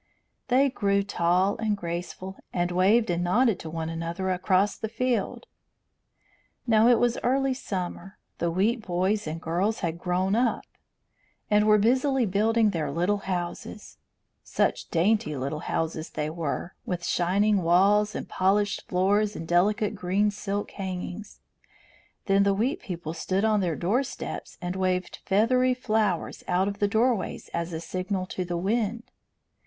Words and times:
They 0.47 0.67
grew 0.71 1.03
tall 1.03 1.57
and 1.57 1.77
graceful, 1.77 2.35
and 2.51 2.71
waved 2.71 3.11
and 3.11 3.23
nodded 3.23 3.59
to 3.59 3.69
one 3.69 3.87
another 3.87 4.31
across 4.31 4.75
the 4.75 4.89
field. 4.89 5.45
Now 6.65 6.87
it 6.87 6.97
was 6.97 7.19
early 7.21 7.53
summer. 7.53 8.17
The 8.39 8.49
wheat 8.49 8.81
boys 8.83 9.27
and 9.27 9.39
girls 9.39 9.81
had 9.81 9.99
grown 9.99 10.33
up, 10.35 10.65
and 11.51 11.67
were 11.67 11.77
busily 11.77 12.25
building 12.25 12.71
their 12.71 12.89
little 12.89 13.19
houses. 13.19 13.99
Such 14.43 14.89
dainty 14.89 15.35
little 15.37 15.59
houses 15.59 16.09
they 16.09 16.31
were, 16.31 16.73
with 16.83 17.05
shining 17.05 17.61
walls 17.61 18.15
and 18.15 18.27
polished 18.27 18.87
floors 18.87 19.35
and 19.35 19.47
delicate 19.47 19.93
green 19.93 20.31
silk 20.31 20.71
hangings. 20.71 21.41
Then 22.25 22.41
the 22.41 22.55
wheat 22.55 22.81
people 22.81 23.13
stood 23.13 23.45
on 23.45 23.59
their 23.59 23.75
doorsteps 23.75 24.57
and 24.63 24.75
waved 24.75 25.19
feathery 25.25 25.75
flowers 25.75 26.43
out 26.47 26.67
of 26.67 26.79
the 26.79 26.87
doorways 26.87 27.51
as 27.53 27.71
a 27.71 27.79
signal 27.79 28.25
to 28.25 28.43
the 28.43 28.57
wind. 28.57 29.03